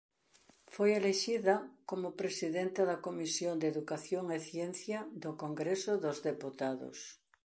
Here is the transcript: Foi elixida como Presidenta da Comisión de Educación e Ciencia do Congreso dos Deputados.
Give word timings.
Foi 0.73 0.89
elixida 0.99 1.55
como 1.89 2.17
Presidenta 2.21 2.81
da 2.91 3.01
Comisión 3.07 3.55
de 3.59 3.67
Educación 3.73 4.25
e 4.37 4.39
Ciencia 4.49 4.99
do 5.23 5.31
Congreso 5.43 5.91
dos 6.03 6.17
Deputados. 6.29 6.97